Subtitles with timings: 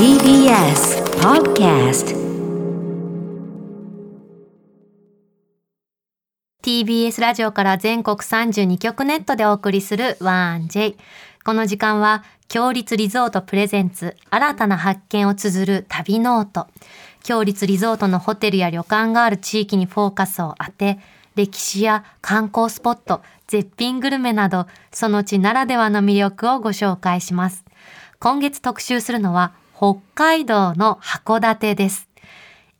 [0.00, 2.16] TBS Podcast
[6.62, 10.96] TBS ラジオから全国32局ネットでお送りする 1J
[11.44, 16.68] この時間は共立リゾート presents 新たな発見を綴る旅ノート。
[17.22, 20.98] 共立リゾートのホテルや旅館がある地域にフォーカスを当て
[21.34, 27.66] 歴史や観光スポット絶品グルメなどその地ならではの魅力をご紹介します。
[28.18, 32.06] 今月特集するのは北海道の函館です。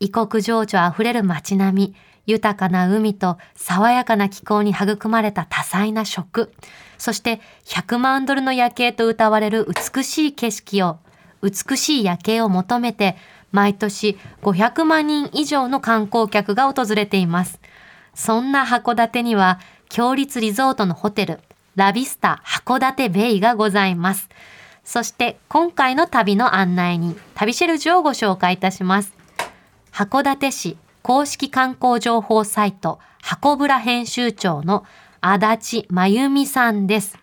[0.01, 1.95] 異国情緒あふれる街並み
[2.27, 6.53] 豊かな海と爽やかな気候に育まれた多彩な食。
[6.99, 10.99] そして100万ドルの夜景と歌われる美しい景色を
[11.43, 13.17] 美しい夜景を求めて
[13.51, 17.61] 毎年500万人以上の観光客が訪れています。
[18.13, 21.41] そんな函館には強立リゾートのホテル
[21.77, 24.29] ラビスタ函館ベイがございます。
[24.91, 29.13] そして今回の旅の案内人旅シェルジュをご紹介いたします。
[29.93, 34.85] 函館市公式観光情報サイト箱ぶら編集長の
[35.21, 37.17] 足立真由美さんです。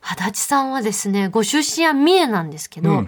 [0.00, 3.06] 足立さんはですねご出身は三重なんですけど、うんうん。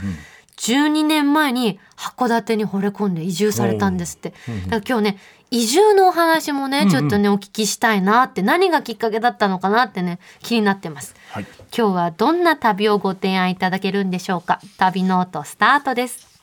[0.58, 4.34] 12年前に函館に惚れ込んで移住されたんですって。
[4.68, 5.18] だから今日ね
[5.52, 11.14] 移住のお話もね、ちょっとねお聞きしたいなって何がきっかけだったのかなってね気になってます。
[11.30, 11.46] はい。
[11.76, 14.60] 今日はどんな旅をご提案いただけるんでしょうか？
[14.78, 16.40] 旅ノートスタートです。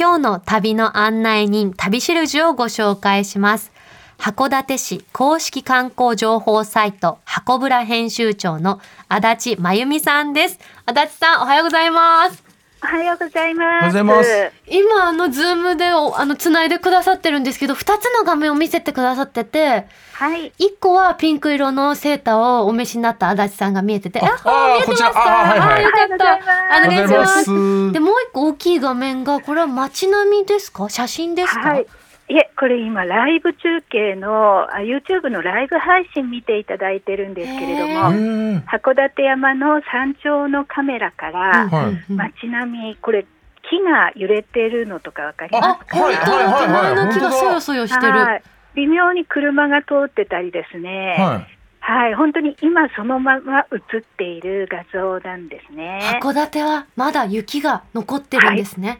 [0.00, 3.70] 今日の旅の案内人旅しるじをご紹介します。
[4.16, 10.58] 函館市公式観光情報サイトはこぶら編集長の足立真由美さんです。
[10.86, 12.51] 足立さんおはようございます
[12.82, 13.64] おはようございます。
[13.64, 20.52] おはようございます今あのズームでおあの繋いでくださってるんですけど2つの画面を見せてくださっててはい。
[20.58, 26.86] 1個はピンク色のセーターをお召しになった足立さんが見えてて、ああ、あーこちらあーはいはいよかった。
[26.86, 27.44] お願いします。
[27.44, 30.88] すで、もう一個大きい画面が、これは街並みですか？
[30.88, 31.86] 写真ですか、はい。
[32.32, 43.26] いえ、これ今ライブ中継のあ YouTube のライブ配信見ていただいてるんですけれどへも、ー函館山の山頂のカメラから、はい街並みこれ
[43.68, 45.98] 木が揺れてるのとかわかりあ、ますか？
[46.00, 48.12] はいはいはいの木がそよそよしてる。
[48.12, 48.42] はい。
[48.76, 51.16] 微妙に車が通ってたりですね。
[51.18, 51.46] は
[51.80, 52.14] はい。
[52.14, 56.18] 本当に今そのまま映っている画像なんですね。
[56.22, 58.88] 函館はまだ雪が残ってるんですね。
[58.88, 58.98] はい、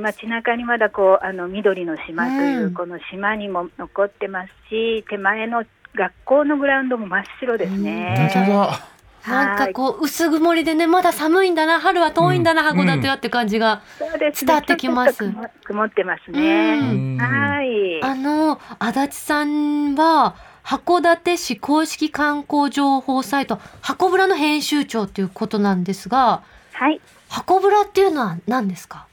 [0.00, 7.78] 街中にまだこうあの緑の島という、うんこの島にも残ってますし、手前の学校のグラウンドも真っ白ですい。
[7.78, 8.30] ね。
[8.34, 8.86] 本当だ。
[9.26, 17.16] なんかこう薄曇りでねまだ寒いんだな春は遠いんだな、うん函館はって感じが、伝わってきますちょっと曇曇ってますうね。
[17.16, 18.00] んはい。
[18.04, 26.42] あの足立さんは函館市公式観光情報サイト箱ぶらの編集長ということなんですが
[26.74, 27.00] はい。
[27.28, 29.06] 箱ぶらっていうのは何ですか？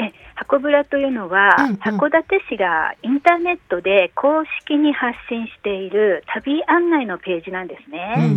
[0.00, 8.14] え、箱ぶらというのは、うんうん函館市がインターネットで公式に発信している旅案内のページなんですね。
[8.16, 8.34] うんうんう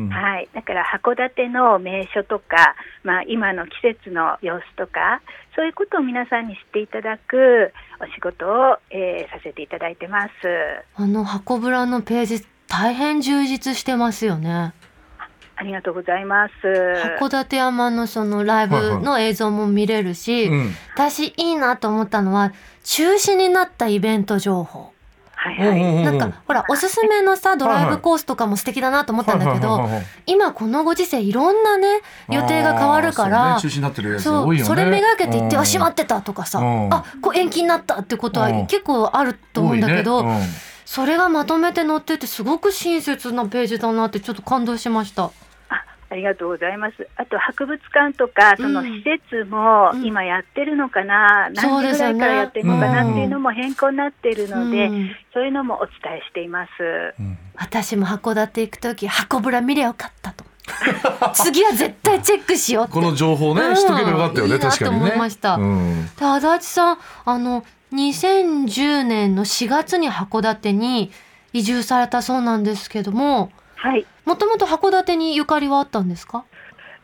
[0.00, 5.20] んうんはい、だから函館の名所とか、まあ、今の季節の様子とか
[5.56, 10.30] そういうことを皆さんに知っていただくお仕事を、えーさせていただいてます。
[10.94, 14.72] あの箱ぶらのページ大変充実してますよね
[15.56, 16.52] ありがとうございます。
[17.20, 20.70] 函館山のそのライブの映像も見れるし、うん。
[20.94, 24.94] 私いいなと思ったのは中止になったイベント情報。
[25.36, 32.00] はいはい、なんかほらおすすめのさドライブコースとかも素敵だなと思ったんだけどはいはいはいはい今このご時世いろんなね
[32.30, 33.74] 予定が変わるからそうね。
[33.74, 34.68] 中止になってるやつそう多いよね。
[34.68, 35.60] それめがけて行ってうん。
[35.60, 36.94] あ閉まってたとかさうん。
[36.94, 38.66] あこう延期になったってことはうん。
[38.66, 40.48] 結構あると思うんだけど多いね
[40.94, 45.24] それがまとめて載っててすごく親切なページだなってちょっと感動しました。
[45.24, 45.32] あ
[46.08, 47.08] ありがとうございます。
[47.16, 48.86] あと博物館とかそのうん。
[48.86, 50.04] 施設もうん。
[50.04, 52.14] 今やってるのかな、そう何時ですよね。
[52.14, 55.10] ぐらいからやってるのかなっていうのも変更になっているので、うん。
[55.32, 56.70] そういうのもお伝えしています。
[57.18, 57.38] うん。
[57.56, 60.44] 私も函館行く時箱ぶら見りゃよかったと。
[61.34, 62.92] 次は絶対チェックしようって。
[62.92, 63.56] この情報うん。
[63.56, 65.56] ねしとけばよかったよねいいな確かにねと思いました。
[65.56, 66.06] うん。
[66.16, 71.12] で足立さんあの2010年の4月に函館に
[71.52, 74.06] 移住されたそうなんですけどもはい。
[74.24, 76.44] もともと函館にゆかりはあったんですか、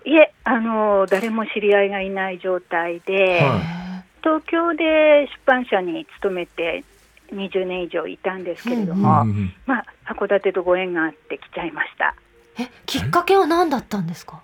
[0.04, 3.81] いえ、あの誰も知り合いがいない状態で、はい。
[4.22, 6.84] 東京で出版社に勤めて
[7.32, 9.52] 20年以上いたんですけれどうんも、うん。
[9.66, 9.84] まあ、
[10.14, 12.14] 函館とご縁があって来ちゃいました。
[12.58, 14.40] えきっかけは何だったんですか？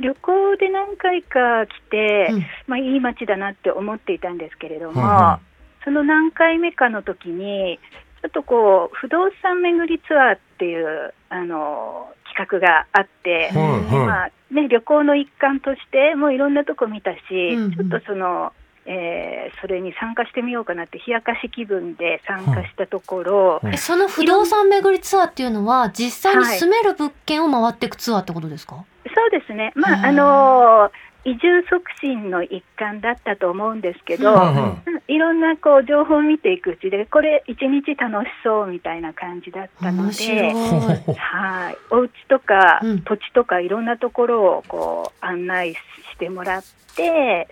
[0.00, 2.46] 旅行で何回か来て、うん。
[2.66, 5.40] まあ、いい街だなって思っていたんですけれども、はいは
[5.84, 7.78] その何回目かの時に
[8.22, 14.06] ちょっとこう不動産巡りツアーっていうあの企画があって、はいはい。
[14.06, 17.72] まあね、旅行の一環としてもういろんなとこ見たし、うんうん。
[17.72, 18.52] ちょっとその、
[18.86, 23.74] えーそれに参加してみようかなって冷やかし気分で参加したところ、はい。
[23.74, 30.90] えその不動産巡りツアーっていうのは実際に住める物件を回っていくツアーってことですか、そうですね、まああの
[31.24, 34.76] 移住促進の一環だったと思うんですけど、うんは
[35.08, 41.14] いろんなこう情報を見ていくうちで、これ、一日楽しそうみたいな感じだったので、い。
[41.14, 43.02] はい、お家とかうん。
[43.02, 45.78] 土地とかいろんなところをこう案内し
[46.18, 46.62] てもらっ
[46.96, 47.48] て、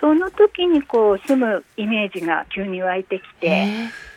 [0.00, 4.16] その時にこう住むイメージが急に湧いてきて、えー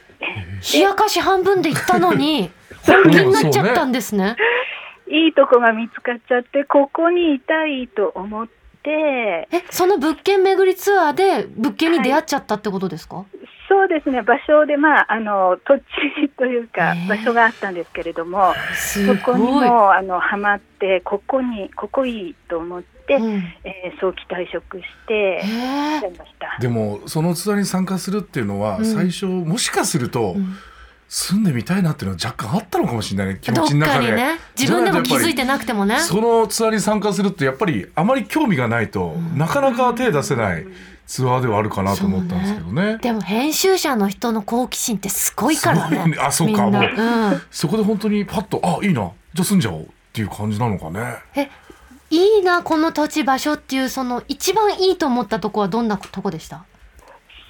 [0.74, 2.52] 冷やかし半分で行ったのに
[2.84, 4.36] 本気になっちゃったんですね。
[5.08, 13.26] いいとこが見つかっちゃって、ここにいたいと思って、えその物件巡りツアーで物件に出会っちゃったってことですか、
[13.70, 15.84] そうですね、場所で、まあ、あの土地
[16.38, 19.44] というか場所があったんですけれども、すそこに。
[19.44, 23.44] もあのハマって、ここに、ここいいと思って、うん。
[23.64, 26.04] えー早期退職して、へー。
[26.04, 26.58] やりました。
[26.60, 28.86] でもそのツアーに参加するっていうのは、うん。
[28.86, 30.56] 最初もしかすると、うん
[31.12, 34.16] 住んでみたいなっていうのは若干あったのかもしれないね気持ちの中で。
[34.16, 36.00] ね自分でも気づいてなくてもね。
[36.00, 40.68] そのツアーに参加するってやっぱりあまり興味がないと、なかなか手出せない
[41.08, 43.00] ツアーではあるかなと思ったんですけどね。
[43.00, 46.18] でも編集者の人の好奇心ってすごいからねね。
[46.20, 51.16] あそうかもううんそこで本当にパッとあいいなじゃあ住んじゃおうっていう感じなのかね。
[51.36, 51.50] え
[52.12, 56.66] いいなこの土地場所っていうその一番いいと思ったとこはどんなとこでした？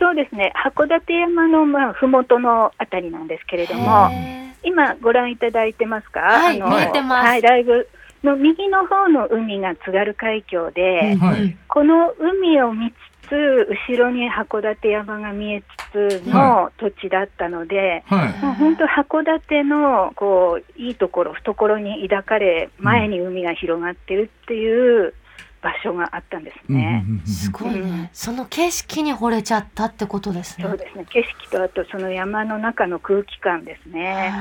[0.10, 7.28] そうですね、函館山のまあ麓のあたりなんですけれども、へ今ご覧いただいてますか、はいあの見えてます。
[7.28, 7.88] はい、ライブ
[8.24, 11.56] の右の方の海が津軽海峡で、ーはい。
[11.68, 12.92] この海を見
[13.24, 18.44] つつ、後ろに函館山が見えつつの土地だったので、はい。
[18.44, 25.14] もう本当、函館のこういいところ、懐に抱かれ、前に海が広がってるっていう
[25.62, 27.04] 場所があったんですね。
[27.26, 28.10] すごいうんね。
[28.14, 30.66] その景色に惚れちゃったってことですね。
[30.68, 31.06] そうですね。
[31.10, 34.34] 景色とあとその山の中の空気感ですね。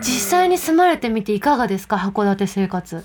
[0.00, 3.04] 実際に住まれてみていかがですか函館生活？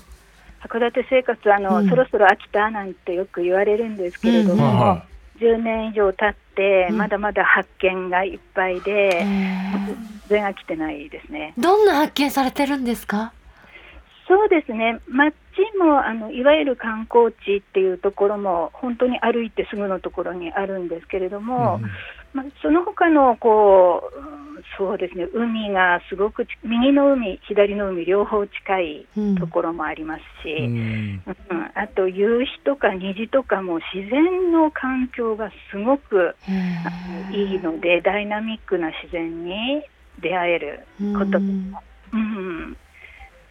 [0.62, 1.88] 函館生活あの、うん。
[1.88, 4.78] そろそろ飽きたなんてよく言われるんですけれども、うん。
[4.78, 5.02] はいは
[5.40, 6.98] 10年以上経って、うん。
[6.98, 9.10] まだまだ発見がいっぱいで、
[10.28, 11.54] 全然飽きてないですね。
[11.58, 13.32] どんな発見されてるんですか？
[14.32, 14.98] そうですね。
[15.08, 15.36] 町
[15.78, 21.78] もあのいわゆる観光地っていうところも本当に歩いてすぐのところにあるんですけれども、
[22.32, 24.42] まあ、その他のこううん
[24.78, 25.28] そうですね。
[25.34, 30.66] 海がすごくち右の海左の海両方近いうんところもありますし、い。
[30.66, 31.22] うん。
[31.26, 31.70] うん。
[31.74, 36.36] あと夕日とか虹とかも自然の環境がすごく
[37.30, 39.82] いいのでダイナミックな自然に
[40.22, 40.86] 出会える
[41.18, 41.74] ことうん。
[42.12, 42.76] うん、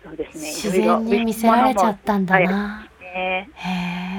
[0.04, 0.48] そうですね。
[0.48, 3.50] 自然に見せられちゃったんだはいなね。
[3.54, 3.70] へ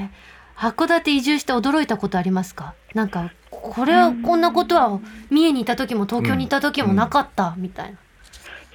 [0.08, 2.74] え函館移住して驚いたことありますか？
[2.94, 7.98] なんかこれはこんなことは三重にいた時も東京にいた時もなかったみたいな、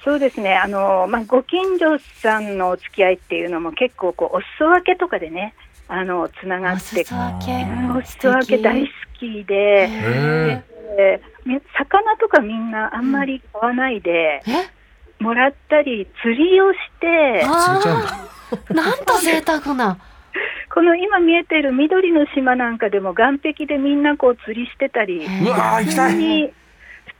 [0.04, 0.54] そうですね。
[0.54, 5.54] あのまあご近所さんのお付き合いっていうのも結構こうお裾分けとかでね、
[5.88, 8.88] あのつながおって、お素裾分け敵大好
[9.18, 10.62] きで、
[11.78, 14.77] 魚とかみんなあんまり買わないで、え？
[15.20, 19.98] もらったり釣りをして、釣れちゃうんだあーなんと贅沢な。
[20.72, 25.24] この今見えている緑の島なんかでも岸壁でみんなこう釣りしてたり。
[25.24, 26.12] うわー行きたい。
[26.12, 26.52] 普通に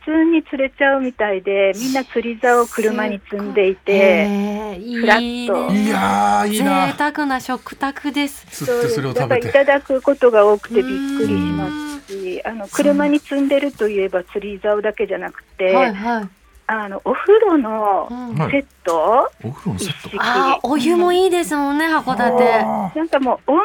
[0.07, 5.85] 普通に釣れちゃうみたいでみんな釣り竿を車に積んでいてフラいいッとね。
[5.85, 6.87] いやーいいな。
[6.87, 6.95] 贅。
[6.97, 8.47] 沢な食卓です。
[8.65, 9.47] 釣ってそれを食べて。
[9.47, 11.69] だからいただくことが多くてびっくりしま
[12.01, 16.29] すしあの車に積んでるといえば釣り竿だけじゃなくて、はいはい、
[16.71, 18.35] あのお風呂のうん。
[18.37, 18.51] はい。
[18.51, 20.17] セット、お風呂のセット。
[20.21, 22.55] あーお湯もいいですもんね函館。
[22.61, 23.61] あなんかもう温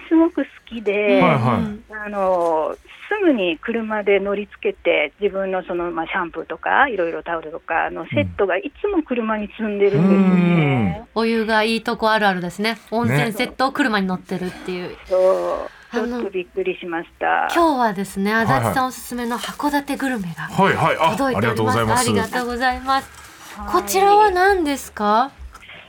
[0.00, 1.62] 泉すごく好きで、はいはい。
[1.62, 2.76] うんあの
[3.08, 11.08] すぐに車で乗り付けて自分のその、まあ、シャンプーとかいろいろタオルとかのセットがいつも車に積んでるんですよね。
[11.14, 12.76] お湯がいいとこあるあるですね。
[12.90, 17.48] 温泉セットを車に乗ってるっていう、そうちょっとびっくりしました。
[17.54, 18.60] 今日はですね足はい。
[18.60, 20.96] 立さんおすすめの函館グルメがはいはい。
[21.00, 22.00] あ、届いありがております、とうございます。
[22.00, 23.10] ありがとうございます。
[23.58, 23.72] はい。
[23.72, 25.30] こちらは何ですか？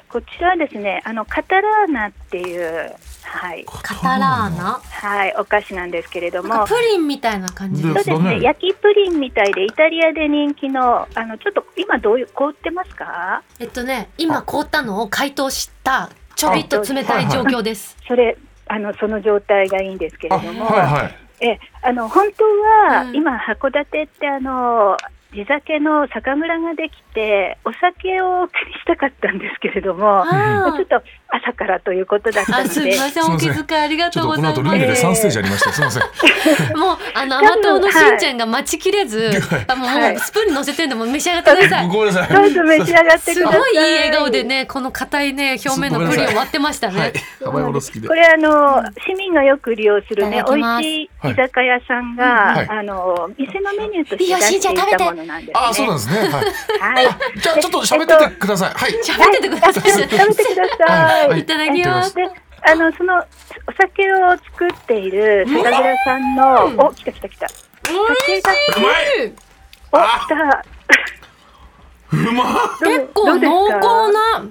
[0.07, 4.81] こちらはですね、あのカタラーナっていう、はい、カタラーナ？
[4.81, 6.65] はい、お菓子なんですけれども。
[6.65, 13.43] プリンみたいな感じでですそうですね、ね焼きプリンみたいでイタリアで人気の、あのちょっと今どういう凍ってますか？
[13.59, 17.95] えっとね今凍ったのを解凍したちょびっと冷たい状況です。
[18.07, 18.35] それ
[18.69, 21.45] あのその状態がいいんですけれあ、ども、はいはい。
[21.45, 22.43] えあの本当
[22.93, 24.95] は、うん今函館ってあの
[25.33, 33.23] 地酒の酒蔵ができて、お酒を手にしたかったんですけれども、あちょっと朝からということだったあので、すみません。
[33.23, 35.71] お気遣いありがとうごっとこの後ルミざいますネで3ステージありました。
[35.71, 36.77] すみません。
[36.77, 39.65] もうあの甘党のしんちゃんが待ちきれず、はい。
[39.67, 41.87] あもうはいスプーンに乗せてんでも召し上がってください。
[41.87, 42.27] ごめんなさい。
[42.33, 43.59] どうぞ召し上がってすください。
[43.59, 47.13] ごいいい笑顔でねこの硬いね表面のプリンを割ってましたね、はい。
[47.45, 48.07] 甘いもの好きで。
[48.07, 48.15] こ。
[48.15, 52.67] れあの、市民がよく利用するね美味しい居酒屋さんが、はい。
[52.69, 54.97] あの店のメニューとしていいよ出していしんちゃん食べて。
[54.97, 55.53] たものなんですね。
[55.55, 56.19] あ、そうなんですね。
[56.19, 56.29] はい。
[56.79, 57.07] はい。
[57.39, 58.73] じゃあちょっと喋っててください。
[58.73, 58.91] はい。
[59.03, 61.29] 喋っててください、 食べてください。
[61.29, 62.29] はいいただきますで、
[62.63, 63.23] あのそのお
[63.73, 67.47] 酒を作っている酒蔵さんの、お来た来た来た。
[67.49, 68.91] 酒がうま
[69.25, 69.33] い。
[69.91, 70.65] おあ来た。
[72.11, 72.43] うま
[72.79, 74.49] 結構濃厚なうん。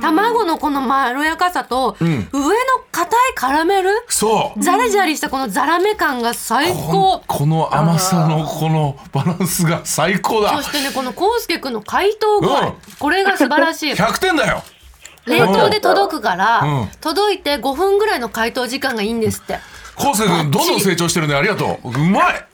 [0.00, 2.50] 卵のこのまろやかさと、うん上の
[2.92, 3.90] 硬いカラメル？
[4.08, 4.62] そう。
[4.62, 10.62] ザラザリしたこのザラメ感が最高ここの甘さのこのバランスが最高だそ。
[10.62, 14.62] してねこのコウスケ君の解凍具合、うんこれが素晴らしい 100点だよ。
[15.26, 19.58] 冷凍で届くから、うん届いて5分ぐらいの解凍時間がいいんですって
[19.96, 21.34] コウセ君どんどん成長してるね。
[21.34, 21.88] ありがとう。
[21.88, 22.46] うまい。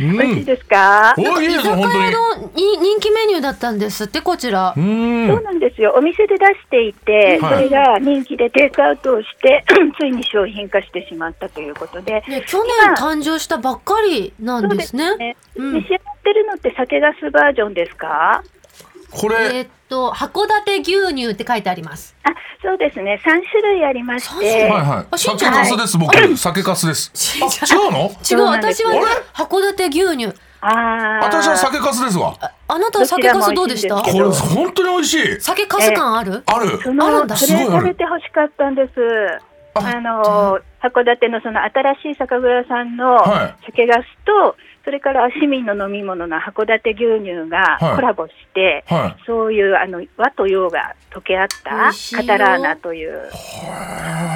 [0.00, 0.44] う美味しいん。
[0.44, 1.14] ですか？
[1.18, 2.04] おいい居酒ですよ本当に。
[2.04, 5.42] 屋のに人気メニューだったんですってこちらう、んそう。
[5.42, 5.94] なんですよ。
[5.96, 9.64] お店で出していて、はいそれが人気でテイクアウトをして、
[9.98, 12.22] ついに商品化してしまったということで。
[12.28, 18.42] ね、去年誕生したばっかりなんですねねうん召し上がってるのって酒ガスバージョンですか？
[19.10, 22.28] これえーっと函館牛乳って書いてありますあ、
[22.62, 23.20] そうですね。
[23.24, 24.64] 三種類ありまして。
[24.68, 25.18] はいはい。
[25.18, 26.36] 酒あしんちゃんかすです僕。
[26.36, 27.10] 酒かすです。
[27.40, 28.10] 違うの？
[28.30, 29.00] 違う私はね
[29.34, 30.26] あ函館牛乳
[30.60, 31.24] ああ。
[31.24, 32.34] 私は酒かすですわ。
[32.40, 33.94] ああなたは酒かすどうでした？
[33.96, 35.40] これ本当に美味しい。
[35.40, 36.78] 酒かす感ある、ある。
[36.82, 38.90] そあるんだのそれすごいある食べてほしかったんです。
[39.74, 44.56] ああの函館のその新しい酒蔵さんのはい酒ガスと、
[44.88, 53.20] それから市民の飲み物の函館牛乳がはいコラボして、はそういうあの和と洋が溶け合っ美たカタラーナという。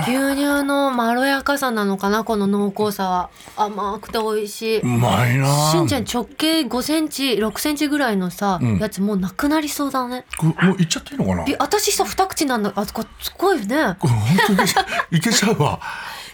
[0.03, 4.81] 牛乳のまろやかさなのかなこの濃厚さは甘くて美味しい、い。
[4.81, 5.47] うまいな。
[5.71, 11.45] しんちゃん直径5センチ6センチぐらいのさ、うんやつもうなくなりそうだねもういっちゃっていいのかな？
[11.45, 14.69] び私さ二口なんだあこすごいねこれ本当に？
[15.17, 15.81] いけちゃうわ。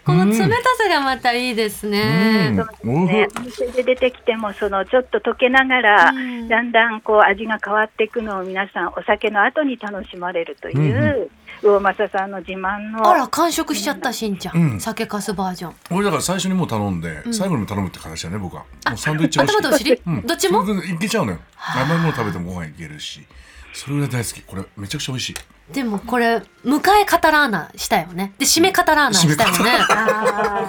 [0.08, 2.48] この冷たさがまたいいですね、
[2.82, 3.06] うん。
[3.06, 6.48] ね、お店で出てきてもそのちょっと溶けながら、うん。
[6.48, 13.06] だんだんこう味が変わっていくのを皆さんお酒の後に楽しまれるという、魚政さんの自慢の。
[13.06, 14.80] あら完食しちゃったしんちゃん、うん。
[14.80, 15.74] 酒かすバージョン。
[15.90, 17.34] 俺だから最初にもう頼んで、ん。
[17.34, 18.62] 最後にも頼むって形だね僕は。
[18.62, 19.56] もうサンドイッチ欲しい。
[19.58, 20.26] 頭とお尻、うん。
[20.26, 20.64] どっちも？
[20.64, 21.38] いけちゃうのよ。
[21.56, 23.20] 甘いもの食べてもご飯いけるし、
[23.74, 24.40] それぐらい大好き。
[24.40, 25.34] これめちゃくちゃ美味しい。
[25.72, 28.32] でもこれ迎えカタラーナしたよね。
[28.38, 29.56] で締めカタラーナしたよね。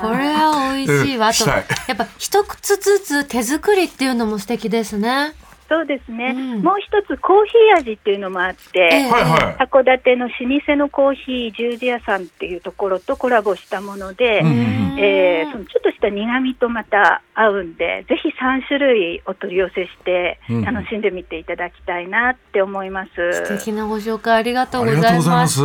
[0.01, 1.63] これは美味しいわ、あとや
[1.93, 5.33] っぱ一つずつ手作りっていうのも素敵ですね
[5.69, 6.61] そうですね、うん。
[6.63, 9.09] もう一つコーヒー味っていうのもあって、ええ。
[9.09, 9.67] はいはい。
[9.67, 10.33] 函館の老
[10.65, 20.61] 舗のコーヒー十字屋さんっていうところとコラボしたもので、うんうんえーそのちょっとした苦味とまた合うんで、ぜひ3種類お取り寄せしてうん。
[20.63, 23.09] 楽しんでみていただきたいなって思います。
[23.45, 25.61] 素敵なご紹介ありがとうございまます。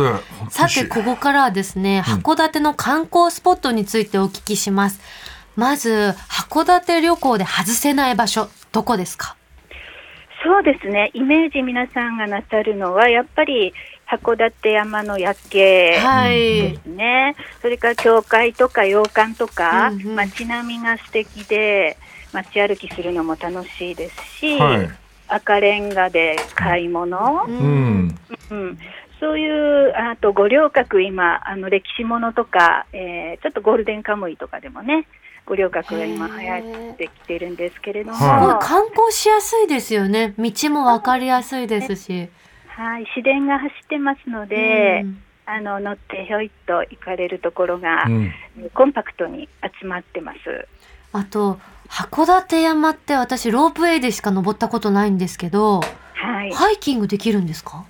[0.49, 2.13] さてここからはですね、うん。
[2.19, 5.01] 函館の観光スポットについてお聞きします。
[5.55, 9.35] まず函館旅行で外せない場所どこですか？
[10.45, 13.73] そうですね、イメージ皆さんがなさるのは、やっぱり
[14.07, 16.35] 函館山の夜景はい。
[16.37, 20.15] ですね、それから教会とか洋館とか、うんうん。
[20.15, 21.97] 街並みが素敵で、
[22.31, 24.89] 街歩きするのも楽しいですし、はい。
[25.27, 28.07] 赤レンガで買い物、ううん。
[28.07, 28.19] ん。
[28.51, 28.77] うん、
[29.19, 35.07] そういう、あと五稜郭、今、あの歴史ものとか、えーちょっとゴールデンカムイとかでもね、
[35.45, 40.33] 五稜郭が今流行ってきてるんですけれども、はいすごい観光しやすいですよね。
[40.37, 42.29] 道も分かりやすいですし、
[42.67, 45.21] はい、市電が走ってますので、うん。
[45.47, 48.33] あの乗ってひょいっと行かれるところが、うん。
[48.73, 49.47] コンパクトに
[49.81, 50.39] 集まってます。
[51.13, 55.81] あと函館山って私ロープウェイでしか登ったことないんですけど
[56.15, 57.85] はい、ハイキングできるんですか？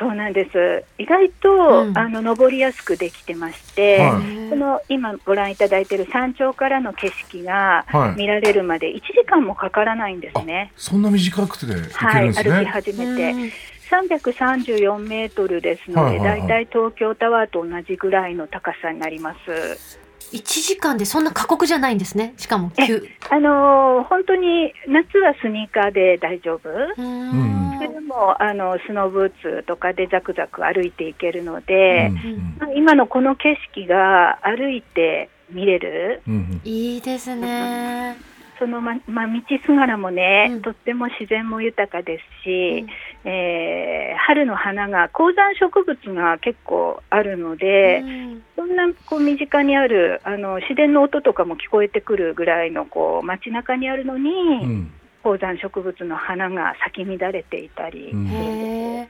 [0.00, 0.82] そうなんです。
[0.96, 10.72] 意外と、うんあの登りやすくできてまして、はいこの今ご覧いただいている山頂からの景色がはい見られるまで1時間もかからないんですね。
[10.76, 12.64] そんな短くてでいけはい、るんです歩きね。
[12.64, 13.50] 始めて、うん
[13.90, 19.98] 334メートルですので、はいはいはいだいたい東京タワーと同じぐらいの高さになります。
[20.32, 22.34] 1時間でそんな過酷じゃないんですね。
[22.36, 23.06] しかも急。
[23.30, 26.68] あのー本当に夏はスニーカーで大丈夫？
[26.70, 27.74] うん。
[27.76, 29.32] それでもあのスノーブー
[29.62, 32.56] ツとかでザクザク歩いていけるのうで、ん。
[32.58, 36.60] まあ今のこの景色が歩いて見れる、うんうん。
[36.64, 38.16] いいですね
[38.60, 40.62] そのま、まあ、道すがらもね、うん。
[40.62, 42.86] とっても自然も豊かですし、
[43.24, 48.42] えー春の花が高山植物が結構あるので、うん。
[48.54, 54.92] そんなこう身近にあるあの自然の音とかも聞こえてくるぐらいのこう街中にあるのに、うん。
[55.22, 58.26] 高山植物の花が咲き乱れていたり、うん。
[58.28, 59.08] へえ。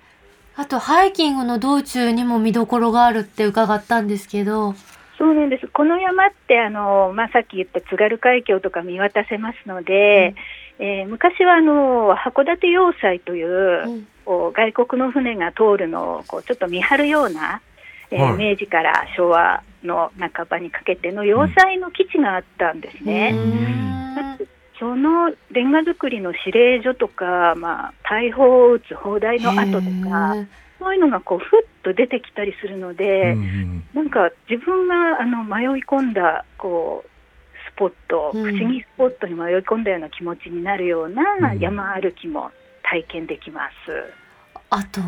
[0.56, 4.74] あとハイキングの道中にも見どころがあるって伺ったんですけど。
[5.20, 5.68] そうなんです。
[5.68, 10.34] この山ってあの、まあ、さっき言った津軽海峡とか見渡せますので、
[10.78, 14.06] えー昔はあの函館要塞という、うん。
[14.24, 17.60] こう外国の船が通るのをこうちょっと見張るような、
[18.10, 18.50] えーはい。
[18.52, 23.32] 明治から昭和の半ばにかけての要塞の基地があったんですね。
[23.34, 24.48] うん。
[24.78, 30.34] そのレンガ造りの指令所とか、まあ、大砲を撃つ砲台の跡とか、
[30.80, 37.08] そういうのがこうふっと出てきたりするので、うんなんか自分があの迷い込んだこう
[37.74, 38.56] スポット、うん。
[38.56, 41.22] 不思議スポットに迷い込んだような気持ちになるような
[41.52, 41.58] うん。
[41.58, 42.50] 山歩きも
[42.82, 44.12] 体験できます。
[44.70, 45.00] あと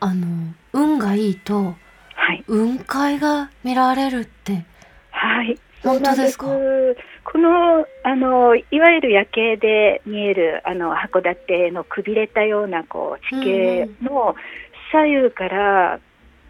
[0.00, 0.26] あの
[0.72, 1.74] 運がいいと
[2.14, 4.64] はい、雲海が見られるって。
[5.10, 6.46] はい、本当ですか？
[6.46, 7.06] そうなんです。
[7.24, 14.36] このあのいわゆる夜景で見えるあの函館のくびれたようなこう地形の
[14.90, 16.00] 左右から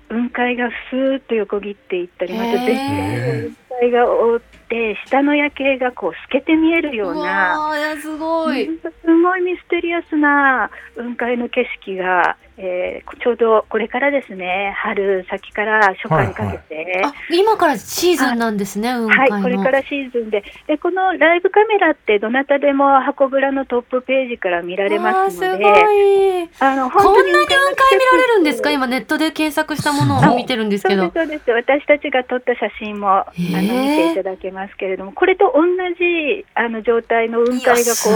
[0.09, 4.66] 雲海がスーッと横切っていったりまた全へ部雲海が覆って
[5.07, 7.71] 下の夜景がこう透けて見えるような。
[8.01, 8.69] すごい。
[8.69, 19.43] うんすごいミステリアスな雲海の景色が、えーちょうどこれからですね春先から初夏にかけて、あ今からシーズンなんですね、雲はい。
[19.43, 26.49] これからシーズンででこのライブカメラってどなたでも箱倉のトップページから見られますのでわあすごい。
[26.61, 28.71] あのこんなに雲海見られるんですか？
[28.71, 31.11] 今今ネットで検索したものを見てるんですけど。
[31.15, 35.63] そうですそうです私たちが撮った写真も、あのへ見えていただけますけれどもこれと同
[35.99, 38.11] じあの状態の雲海がこ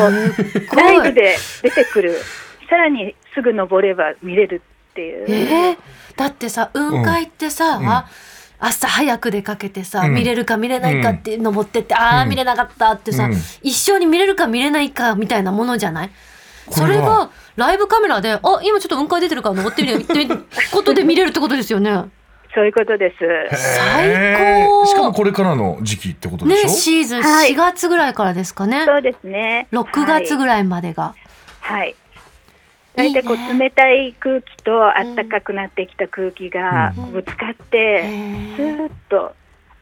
[0.73, 2.19] うライブで出てくる。
[2.69, 5.26] さらにすぐ登れば見れるっていう。
[5.28, 5.76] えー、
[6.16, 7.88] だってさ雲海ってさ、うん。
[8.62, 10.14] 朝早く出かけてさ、うん。
[10.14, 13.33] 見れるか見れないかって登ってって、ああうん見れなかったってさ、うん。
[13.62, 16.10] 一生に見れるか見れないかみたいなものじゃない？
[16.71, 17.00] そこれは。
[17.00, 20.26] れがライブカメラであ今ちょっと雲海出てるから登ってみるよって
[20.73, 22.04] ことで見れるってことですよね。
[22.54, 23.17] そういうことです。
[23.56, 28.84] 最高しかもこれからの時期ってことでねしょ、シーズンはい4月ぐらいからですかね。
[28.86, 29.69] そうですね。
[29.73, 31.15] 6月ぐらいまでが。
[31.60, 31.91] はい。
[31.91, 31.95] い
[32.97, 38.02] 大いね体こう冷たい空気と暖かくなってきた空気がうんぶつかっへて、
[38.56, 39.32] スーーッと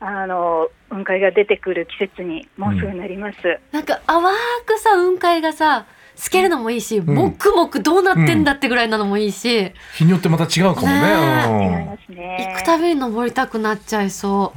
[0.00, 3.38] あの雲海が出てくる季節にもうすぐなります。
[3.72, 4.22] なんか淡
[4.66, 5.86] くさ雲海がさ
[6.18, 11.98] 透けるのもいいし、んもくもくどうなってんだってぐらいなのもいいし、日によってまた違うかもね。
[12.08, 14.52] 行くたびに登りたくなっちゃいそ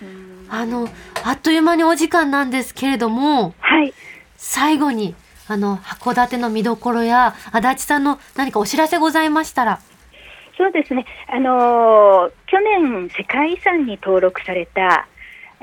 [0.00, 0.04] う。
[0.04, 0.88] うんあの
[1.24, 3.94] あっという間にお時間なんですけれどもはい。
[4.36, 5.14] 最後に
[5.48, 9.80] あの函館の見どころや足立さんの何かお知らせございましたら。
[10.58, 11.06] そうですね。
[11.28, 15.08] あのー去年世界遺産に登録された、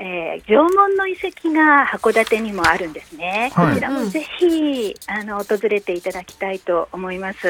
[0.02, 3.50] えー縄文の遺跡が函館にもあるんですね。
[3.54, 7.48] はいこちらもぜひ、あの訪れていただきたいと思います。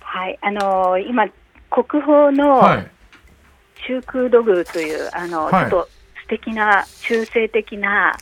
[0.00, 0.38] はい。
[0.40, 1.28] あのー今
[1.70, 2.90] 国宝のはい。
[3.86, 5.88] 中空土偶というあの、はいちょっと
[6.22, 8.16] 素敵な中性的な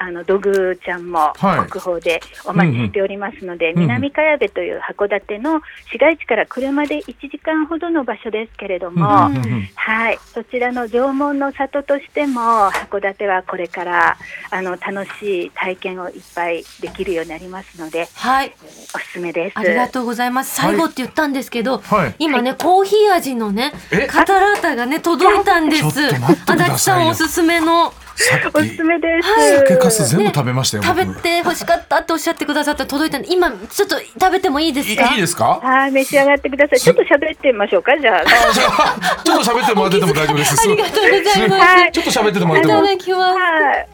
[0.00, 14.18] あの土偶ちゃんもはい国宝でお待ちしておりますので、うんうん南茅部という函館の市街地から車で1時間ほどの場所ですけれども、うんうんうんはい、そちらの縄文の里としても函館はこれから
[14.50, 18.54] あの楽しい体験をいっぱいできるようになりますのではい、
[18.94, 19.58] おすすめです。
[19.58, 20.56] ありがとうございます。
[20.56, 22.14] 最後って言ったんですけど、はい。
[22.18, 25.84] 今ね、コーヒー味のねえ、カタラータがね、届いたんです。
[25.84, 27.92] 足立さんおすすめの。
[28.20, 29.58] さっきおすすめです。
[29.60, 30.82] 酒かす全部食べましたよ。
[30.82, 35.06] 食べ僕て欲しかったっておっしゃってくださって届いたんで、今、ちょっと食べてもいいですか？
[35.10, 35.60] いいいですか？
[35.62, 36.80] はい、召し上がってください。
[36.80, 38.20] ちょっと喋ってみましょうか、じゃあ。
[38.20, 40.56] あじゃあちょっと喋ってもらってても大丈夫です。
[40.60, 41.62] ありがとうございます。
[41.62, 42.88] はいちょっと喋っててもらいたっても。
[42.88, 43.38] だきます。
[43.38, 43.88] はい。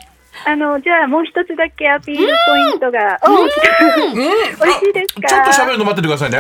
[0.47, 3.21] あの、じゃあもう一つだけアピールポイントが。
[3.27, 3.45] うん。
[3.45, 3.53] 美味
[4.81, 5.29] しいですか？
[5.29, 6.39] ちょっと喋るの待っててくださいね。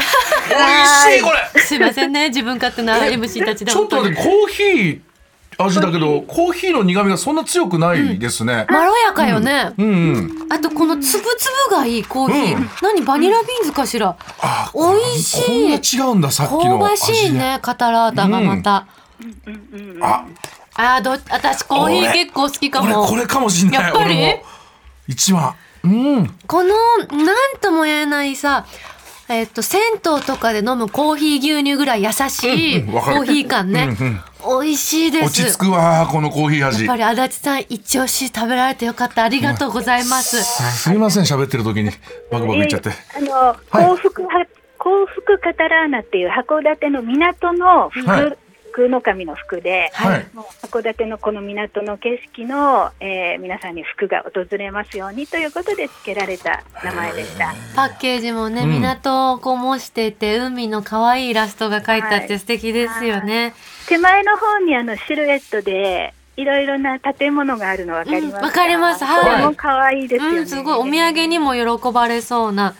[0.48, 1.60] 美味しいこれ。
[1.60, 3.70] すいませんね、自分勝手な MC たちで。
[3.72, 5.00] ちょっと待ってコーヒー
[5.58, 8.66] 味だけどコーヒーの苦味がそんな強くないですね。
[8.68, 9.72] まろやかよね。
[9.78, 9.90] うんう
[10.20, 10.52] ん。
[10.52, 12.56] あとこのつぶつぶがいいコーヒー。
[12.56, 14.16] うん何バニラビーンズかしら。
[14.40, 14.80] あ美
[15.14, 17.32] 味しいこんな違うんださっきの香ばしい。
[17.32, 18.86] ね、カタラータがまた。
[19.20, 20.04] うんうんうん。
[20.04, 20.24] あ
[20.76, 22.94] あーど、私コーヒー俺結構好きかも。
[22.94, 23.82] これこれかもしんない。
[23.82, 24.36] やっぱり？
[25.06, 25.54] 一番。
[25.84, 26.26] うん。
[26.46, 26.74] この、
[27.24, 28.66] なんとも言えないさ、
[29.34, 34.62] ええっと銭湯とかで飲むコーヒー牛乳ぐらい優しいコーヒー感ね、うんうん。
[34.62, 35.24] 美味しいです。
[35.24, 36.84] 落ち着くわこのコーヒー味。
[36.84, 39.24] やっぱり足立さん一押し食べられてよかった。
[39.24, 41.90] ありがとうございます、すみません喋ってる時に
[42.30, 42.90] バクバクいっちゃって。
[42.90, 44.46] あの、幸福は
[44.78, 48.36] 幸福カタラーナっていう函館の港の福、はい
[48.74, 50.26] 福の神の福で、はい。
[50.34, 57.54] もう函館のこの港の景色の、えー皆さんに福が訪れますようにということで付けられた名前でした。
[57.76, 58.70] パッケージもね、うん。
[58.70, 62.26] 港をこう模してて海の可愛いイラストが描いてあっはい。
[62.26, 63.54] て素敵ですよね、
[63.88, 69.04] 手前の方にあのシルエットでいろいろな建物があるの分かりますか、うんわかります。
[69.04, 69.24] はい。
[69.24, 70.38] これも可愛いですよね。
[70.38, 70.74] うんすごい。
[70.74, 72.74] お土産にも喜ばれそうなうん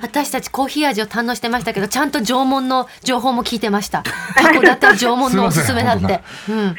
[0.00, 4.02] 私たちコーヒー味を堪能してましたけどちゃんと縄文の情報も聞いてました
[4.36, 6.76] 函館は縄文のおすすめだってうん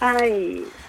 [0.00, 0.30] はい。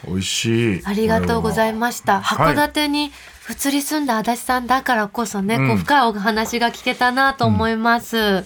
[0.07, 3.11] 美味しいありがとうございましたはい函館に
[3.49, 8.45] 移り住んだ足立さんだからこそね、うんこう深いお話が聞けたなと思います、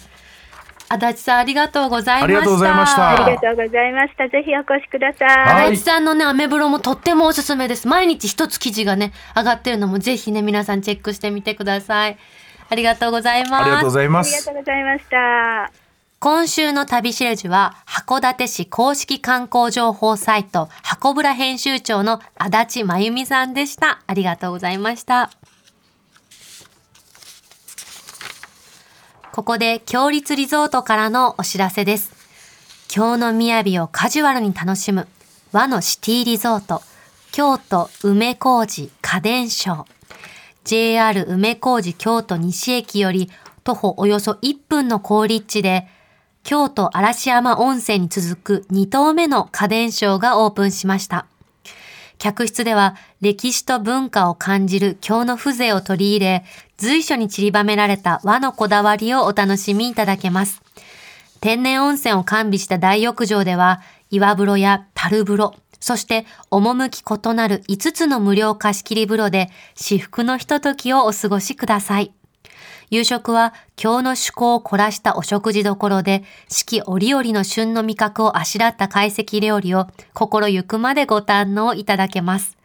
[0.90, 4.28] 足立さんありがとうございましたありがとうございましたありがとうございました。
[4.30, 5.28] ぜひお越しください。
[5.28, 7.88] はい足立さんのね、アメブロもとってもおすすめです。
[7.88, 12.18] 毎日一つ記事がね、上がってるのもぜひね、皆さんチェックしてみてください。
[12.70, 13.64] ありがとうございます。
[13.64, 15.72] ありがとうございまありがすとうございました。
[16.20, 24.02] 今週の旅しるじは、函館市公式観光情報サイト、箱ぶら編集長の足立真由美さんでした。
[24.08, 25.30] ありがとうございました。
[29.32, 32.12] ここで、強立リゾートからのお知らせです。
[32.88, 35.08] 京の雅をカジュアルに楽しむ
[35.52, 36.82] 和のシティリゾート、
[37.32, 39.86] 京都梅小路家電商。
[40.68, 43.32] JR 梅小路京都西駅より
[43.64, 45.88] 徒歩およそ1分の好立地で、
[46.44, 51.26] 京都嵐山温泉に続く2棟目の家電商がオープンしました。
[52.18, 56.44] 客室では歴史と文化を感じる京の風情を取り入れ、
[56.76, 60.62] 随所に散りばめられた和のこだわりをお楽しみいただけます。
[61.40, 72.14] 天然温泉を完備した大浴場では、岩風呂や樽風呂、そして趣異なる5つの無料貸し切り風呂で至福のひとときをお過ごしください。
[72.90, 82.58] 夕食は今日の趣向を凝らしたお食事どころで四季折々の旬の味覚をあしらった懐石料理を心ゆくまでご堪能いただけます。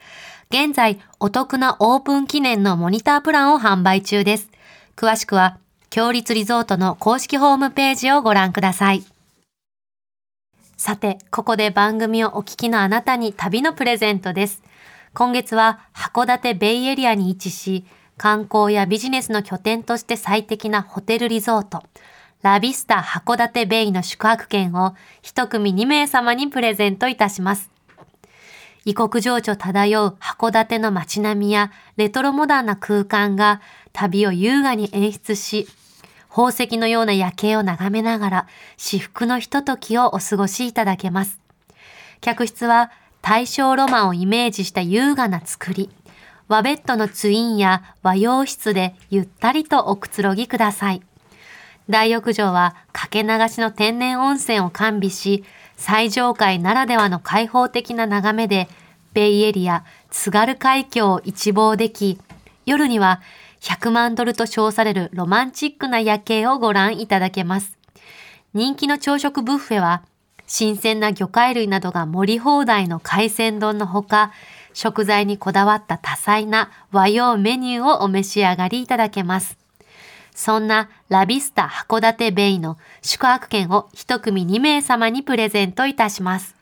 [0.51, 4.48] 現在お得なオープン記念のモニタープランを販売中です。
[4.96, 5.59] 詳しくは
[5.90, 9.12] 強立リゾートの公式ホームページをご覧ください。
[10.76, 14.62] さて、ここで番組をお聞きのあなたに旅のプレゼントです。
[15.14, 17.85] 今月は函館ベイエリアに位置し、
[18.16, 21.82] 観光やビジネスの拠点として最適なホテルリゾート、
[22.42, 27.70] ラビスタ函館ベイの宿泊券を一組2名様にプレゼントいたします。
[28.85, 33.61] 異国情緒漂う函館の街並みやレトロモダンな空間が
[33.92, 35.68] 旅を優雅に演出し、
[36.35, 38.47] 宝石のような夜景を眺めながら
[38.79, 41.38] 至福のひとときをお過ごしいただけます。
[42.23, 42.90] 客室は
[43.21, 45.90] 大正ロマンをイメージした優雅な作り、
[46.49, 51.03] 和ベッドのツインや和洋室でゆったりとおくつろぎください。
[51.90, 55.45] 大浴場はかけ流しの天然温泉を完備し、
[55.77, 58.68] 最上階ならではの開放的な眺めで、
[59.12, 62.18] ベイエリア、津軽海峡を一望でき、
[62.64, 63.21] 夜には
[63.62, 67.79] 100万ドルと称されるロマンチックな夜景をご覧いただけます。
[68.55, 70.03] 人気の朝食ブッフェは、
[70.48, 74.33] 新鮮な魚介類などが盛り放題の海鮮丼のほか、
[74.75, 79.57] 食材にこだわった多彩な和洋メニューをお召し上がりいただけます。
[80.35, 86.57] そんなラビスタ函館ベイの宿泊券を一組2名様にプレゼントいたします。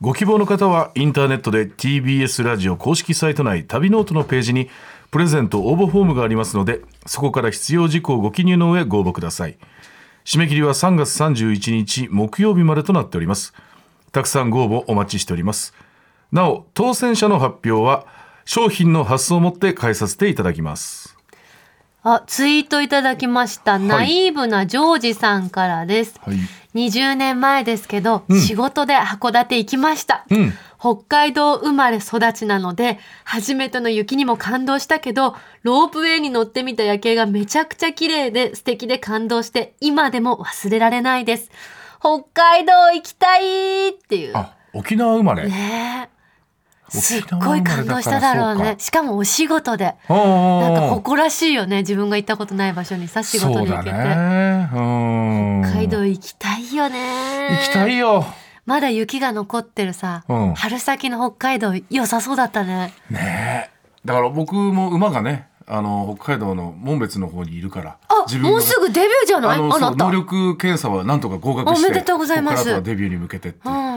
[0.00, 4.70] ご希望の方はインターネットで TBS ラジオ公式サイト内旅ノートのページに
[5.10, 9.58] プレゼント応募フォームがありますのでそこから必要事項をご記入の上ご応募ください。
[10.24, 13.52] 締め切りは3月31日木曜日までとなっております。
[14.12, 15.74] たくさんご応募お待ちしております。
[16.30, 18.06] なお当選者の発表は
[18.44, 21.16] 商品の発送をもって代えさせていただきます。
[22.02, 23.78] あ、ツイートいただきました。
[23.78, 26.18] ナイーブなジョージさんからです。
[26.24, 26.36] はい。
[26.74, 28.40] 20年前ですけど、うん。
[28.40, 30.24] 仕事で函館行きました。
[30.30, 41.50] うん北海道生まれ育ちなので、初めての雪にも感動したけど、ロープウェイに乗ってみた夜景がめちゃくちゃ綺麗で素敵で感動して、今でも忘れられないです。
[42.00, 44.32] 北海道行きたいっていう。
[44.34, 46.98] あ沖縄生まれ、ねえ。
[46.98, 48.76] すっごい感動しただろうね。
[48.78, 49.96] しかもお仕事で。
[50.08, 51.78] なんか誇らしいよね。
[51.78, 53.90] 自分が行ったことない場所にさ、仕事に行けて。
[53.90, 57.50] 北海道行きたいよね。
[57.50, 58.24] 行きたいよ
[58.70, 60.54] まだ雪が残ってるさ、うん。
[60.54, 62.94] 春先の北海道良さそうだったね。
[63.10, 63.70] ねえ。
[64.04, 69.58] だから僕も馬がねあの北海道の紋別の方にいるからあ自分がもうすぐデビューじゃない？
[69.58, 72.82] あの能力検査はなんとか合格しておめでとうございます。
[72.82, 73.74] デビューに向けてっていう。
[73.74, 73.89] うん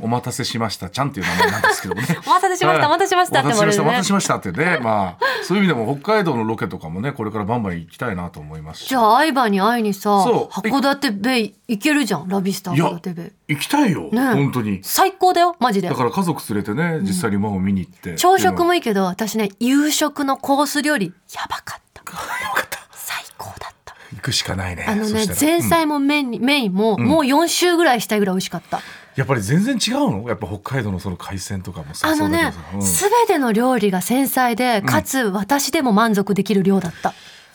[0.00, 2.06] お待たせしましたちゃんっていう名前なんですけどもね。
[2.26, 4.78] お待たせしましたお待たせしましたってお待たせしましたおもあるよね待たせしましたってね。
[4.82, 8.88] まあそういう意味でも北海道のロケとかもねこれからバンバン行きたいなと思いますし。
[8.88, 13.54] じゃあ相葉に会いにさ函館ベイ行けるじゃんラビスタ函館ベイ。
[13.54, 14.80] 行きたいよ、ね本当に。
[14.82, 15.88] 最高だよマジで。
[15.88, 22.02] だから家族連れてね実際に馬を見に行って、朝食もいいけど私ね夕食のコース料理やばかった。
[22.02, 22.18] よ
[22.54, 22.78] かった。
[22.92, 23.94] 最高だった。
[24.14, 24.84] 行くしかないね。
[24.88, 28.80] あのね前菜もメインにメインも、もう4週ぐらいしたいぐらい美味しかった
[29.16, 30.28] やっぱり全然違うの？
[30.28, 32.86] やっぱ北海道のその海鮮とかもさあのねそうだけどさ。
[32.86, 37.14] すべ、ての料理が繊細でかつ私でも満足できる量だった、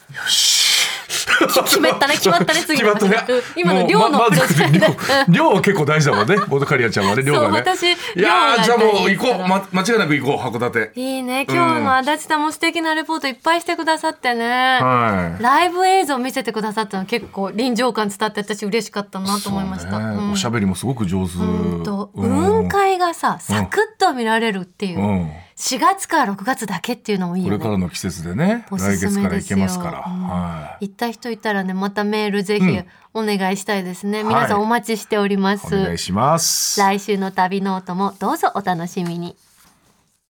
[0.09, 0.56] うん、よし
[1.63, 3.33] 決めたね決まったね 次の決まったね。
[3.55, 3.61] うん。
[3.61, 4.97] 今の量のまプレッシャーで
[5.29, 6.37] 量結構大事だもんね。
[6.47, 7.63] ボトカリアちゃんはね量がね。
[8.15, 10.91] いやーじゃあもう行こう、ま、間違いなく行こう函館。
[10.95, 11.45] いいね。
[11.47, 15.43] 今日も足立さんも素敵なレポートいっぱいしてくださってね、はい。
[15.43, 19.91] ライブ映像見せてくださったの結構臨場感伝わって私嬉しかったなと思いました。
[19.91, 20.05] そうね。
[20.05, 20.31] うん。
[20.31, 21.37] おしゃべりもすごく上手。
[21.37, 22.11] うんと。
[22.15, 22.29] うん。
[22.29, 27.57] 雲海がさサクッと見られるっていう、うん4月から6月だけっていうのもいいこよね。
[27.57, 34.19] れからの季節でねお来月から行けますから、うんはい行った人いたらねまたメールぜひうんお願いしたいですね。
[34.19, 35.75] はい皆さんお待ちしております。
[35.75, 39.35] お願いします来週の旅ノートもどうぞお楽しみに。